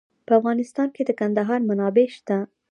[0.25, 2.37] په افغانستان کې د کندهار منابع شته.